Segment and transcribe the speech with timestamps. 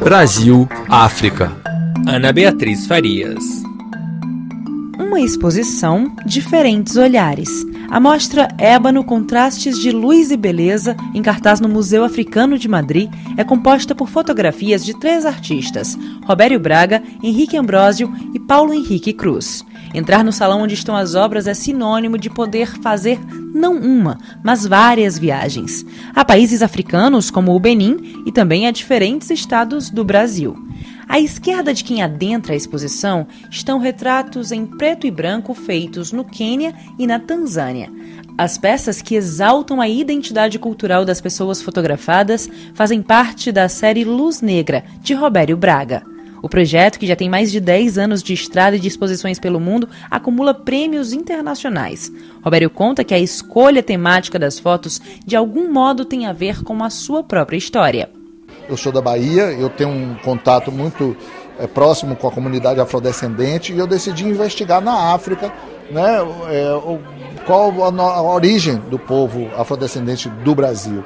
[0.00, 1.52] Brasil, África.
[2.06, 3.44] Ana Beatriz Farias.
[4.98, 7.48] Uma exposição Diferentes Olhares.
[7.90, 13.10] A mostra Ébano Contrastes de Luz e Beleza, em cartaz no Museu Africano de Madrid,
[13.34, 15.96] é composta por fotografias de três artistas:
[16.26, 19.64] Robério Braga, Henrique Ambrósio e Paulo Henrique Cruz.
[19.94, 23.18] Entrar no salão onde estão as obras é sinônimo de poder fazer
[23.54, 25.84] não uma, mas várias viagens.
[26.14, 30.56] A países africanos, como o Benin, e também a diferentes estados do Brasil.
[31.08, 36.22] À esquerda de quem adentra a exposição estão retratos em preto e branco feitos no
[36.22, 37.90] Quênia e na Tanzânia.
[38.36, 44.42] As peças que exaltam a identidade cultural das pessoas fotografadas fazem parte da série Luz
[44.42, 46.02] Negra, de Robério Braga.
[46.42, 49.58] O projeto, que já tem mais de 10 anos de estrada e de exposições pelo
[49.58, 52.12] mundo, acumula prêmios internacionais.
[52.44, 56.84] Robério conta que a escolha temática das fotos de algum modo tem a ver com
[56.84, 58.17] a sua própria história.
[58.68, 61.16] Eu sou da Bahia, eu tenho um contato muito
[61.58, 65.52] é, próximo com a comunidade afrodescendente e eu decidi investigar na África
[65.90, 66.18] né,
[66.50, 71.02] é, qual a, a origem do povo afrodescendente do Brasil.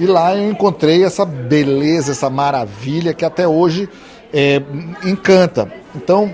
[0.00, 3.88] E lá eu encontrei essa beleza, essa maravilha que até hoje
[4.32, 4.60] é,
[5.04, 5.70] encanta.
[5.94, 6.32] Então,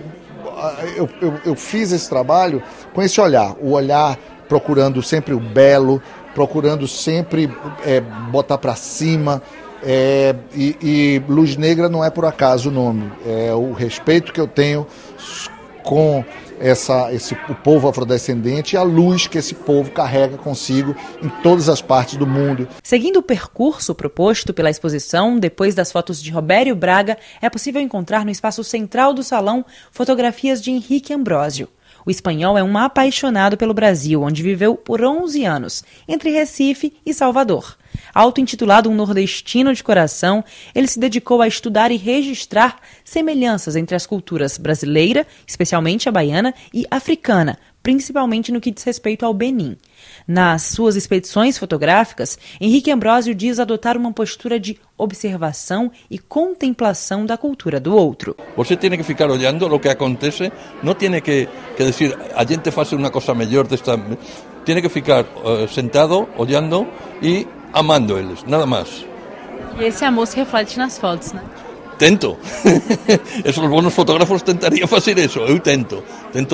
[0.97, 2.62] eu, eu, eu, fiz esse trabalho
[2.94, 6.03] com esse olhar, o olhar procurando sempre o belo,
[6.34, 7.50] procurando sempre
[7.84, 9.42] é, botar para cima.
[9.83, 14.41] É, e, e Luz Negra não é por acaso o nome, é o respeito que
[14.41, 14.87] eu tenho
[15.83, 16.25] com
[16.61, 21.69] essa, esse, o povo afrodescendente e a luz que esse povo carrega consigo em todas
[21.70, 22.69] as partes do mundo.
[22.83, 28.25] Seguindo o percurso proposto pela exposição, depois das fotos de Robério Braga, é possível encontrar
[28.25, 31.67] no espaço central do salão fotografias de Henrique Ambrósio.
[32.05, 37.12] O espanhol é um apaixonado pelo Brasil, onde viveu por 11 anos, entre Recife e
[37.12, 37.77] Salvador.
[38.15, 44.06] Auto-intitulado um nordestino de coração, ele se dedicou a estudar e registrar semelhanças entre as
[44.06, 49.77] culturas brasileira, especialmente a baiana, e africana, principalmente no que diz respeito ao Benin.
[50.27, 57.37] Nas suas expedições fotográficas, Henrique Ambrósio diz adotar uma postura de observação e contemplação da
[57.37, 58.37] cultura do outro.
[58.56, 62.71] Você tem que ficar olhando o que acontece, não tem que, que dizer a gente
[62.71, 63.99] faz uma coisa melhor desta.
[64.65, 66.87] Tem que ficar uh, sentado, olhando
[67.22, 69.06] e amando eles, nada mais.
[69.78, 71.43] E esse amor se reflete nas fotos, né?
[72.00, 72.38] Tento.
[73.44, 75.41] Esos bons fotógrafos tentariam fazer isso.
[75.41, 76.03] Eu tento.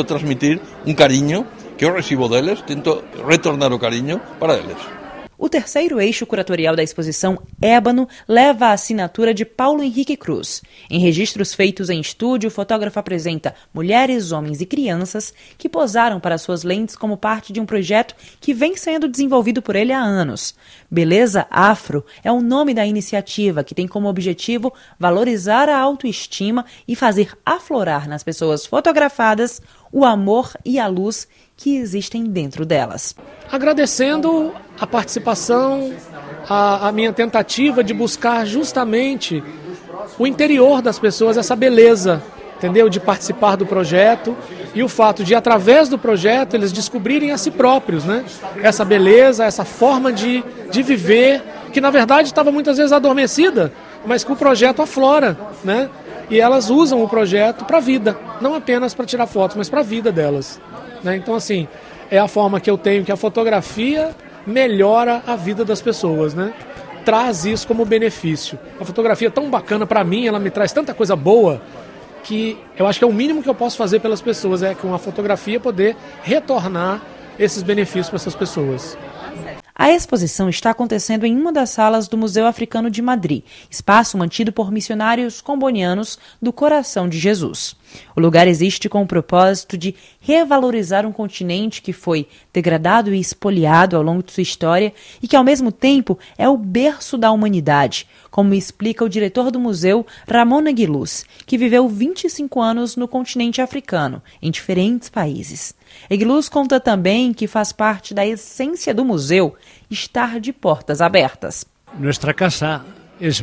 [0.04, 1.46] Transmitir um carinho
[1.78, 4.95] que eu recebo deles, tento retornar o carinho para eles.
[5.38, 10.62] O terceiro eixo curatorial da exposição Ébano leva a assinatura de Paulo Henrique Cruz.
[10.90, 16.38] Em registros feitos em estúdio, o fotógrafo apresenta mulheres, homens e crianças que posaram para
[16.38, 20.54] suas lentes como parte de um projeto que vem sendo desenvolvido por ele há anos.
[20.90, 26.96] Beleza Afro é o nome da iniciativa que tem como objetivo valorizar a autoestima e
[26.96, 29.60] fazer aflorar nas pessoas fotografadas
[29.92, 31.26] o amor e a luz
[31.56, 33.14] que existem dentro delas.
[33.50, 35.92] Agradecendo a participação,
[36.48, 39.42] a, a minha tentativa de buscar justamente
[40.18, 42.22] o interior das pessoas, essa beleza,
[42.56, 42.88] entendeu?
[42.88, 44.36] De participar do projeto
[44.74, 48.24] e o fato de, através do projeto, eles descobrirem a si próprios, né?
[48.62, 51.42] Essa beleza, essa forma de, de viver,
[51.72, 53.72] que na verdade estava muitas vezes adormecida,
[54.04, 55.88] mas que o projeto aflora, né?
[56.30, 59.80] E elas usam o projeto para a vida, não apenas para tirar fotos, mas para
[59.80, 60.60] a vida delas.
[61.02, 61.16] Né?
[61.16, 61.68] Então, assim,
[62.10, 64.14] é a forma que eu tenho que a fotografia
[64.46, 66.52] melhora a vida das pessoas, né?
[67.04, 68.58] Traz isso como benefício.
[68.80, 71.60] A fotografia é tão bacana para mim, ela me traz tanta coisa boa
[72.22, 74.92] que eu acho que é o mínimo que eu posso fazer pelas pessoas é com
[74.92, 77.00] a fotografia poder retornar
[77.38, 78.98] esses benefícios para essas pessoas.
[79.78, 84.50] A exposição está acontecendo em uma das salas do Museu Africano de Madrid, espaço mantido
[84.50, 87.76] por missionários combonianos do Coração de Jesus.
[88.14, 93.96] O lugar existe com o propósito de revalorizar um continente que foi degradado e espoliado
[93.96, 94.92] ao longo de sua história
[95.22, 99.60] e que, ao mesmo tempo, é o berço da humanidade, como explica o diretor do
[99.60, 105.74] museu, Ramon Aguiluz, que viveu 25 anos no continente africano, em diferentes países.
[106.10, 109.54] Eglus conta também que faz parte da essência do museu
[109.90, 111.64] estar de portas abertas.
[111.98, 112.84] Nossa casa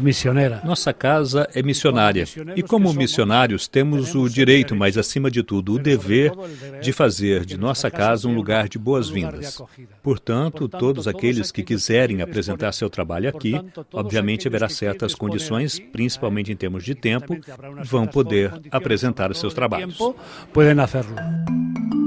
[0.01, 0.61] missionária.
[0.63, 2.25] Nossa casa é missionária.
[2.55, 6.31] E como missionários temos o direito, mas acima de tudo o dever,
[6.81, 9.61] de fazer de nossa casa um lugar de boas-vindas.
[10.01, 13.53] Portanto, todos aqueles que quiserem apresentar seu trabalho aqui,
[13.91, 17.37] obviamente haverá certas condições, principalmente em termos de tempo,
[17.83, 19.97] vão poder apresentar os seus trabalhos.
[20.51, 22.02] Podem fazê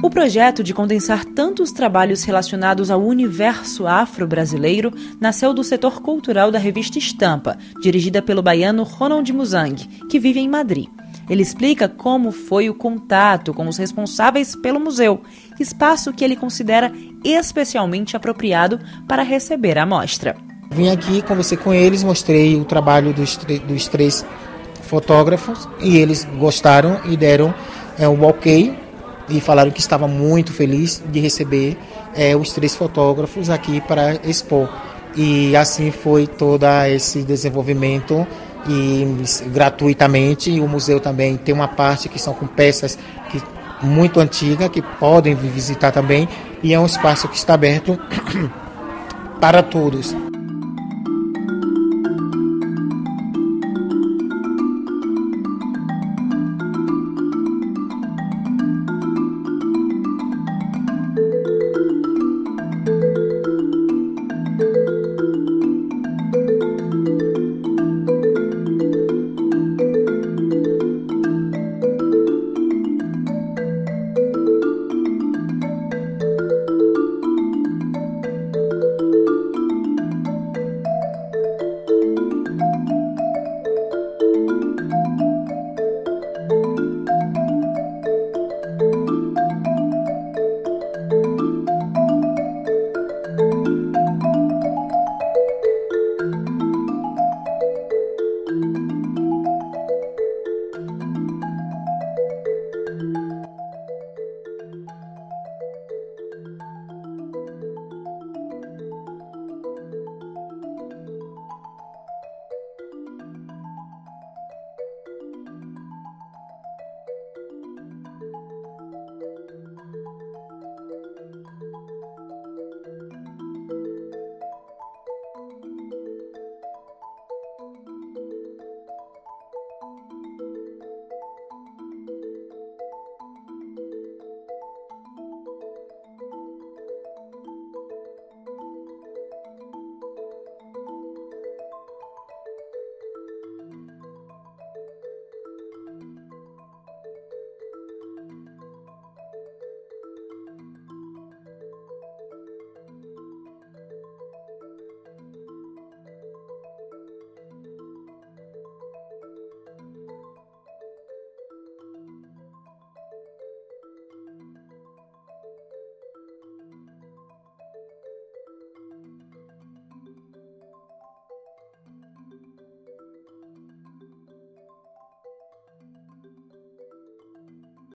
[0.00, 6.58] O projeto de condensar tantos trabalhos relacionados ao universo afro-brasileiro nasceu do setor cultural da
[6.58, 9.74] revista Estampa, dirigida pelo baiano Ronald Muzang,
[10.08, 10.86] que vive em Madrid.
[11.28, 15.20] Ele explica como foi o contato com os responsáveis pelo museu,
[15.58, 16.92] espaço que ele considera
[17.24, 18.78] especialmente apropriado
[19.08, 20.36] para receber a mostra.
[20.70, 24.24] Vim aqui, conversei com eles, mostrei o trabalho dos, dos três
[24.82, 27.52] fotógrafos e eles gostaram e deram
[27.98, 28.87] é, um ok
[29.28, 31.76] e falaram que estava muito feliz de receber
[32.14, 34.68] é, os três fotógrafos aqui para expor.
[35.16, 38.26] E assim foi todo esse desenvolvimento
[38.68, 39.06] e
[39.48, 40.60] gratuitamente.
[40.60, 42.98] O museu também tem uma parte que são com peças
[43.30, 43.42] que,
[43.82, 46.28] muito antigas que podem visitar também
[46.62, 47.98] e é um espaço que está aberto
[49.40, 50.14] para todos.